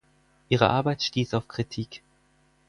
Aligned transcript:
Ihre 0.49 0.71
Arbeit 0.71 1.03
stieß 1.03 1.35
auf 1.35 1.47
Kritik. 1.47 2.01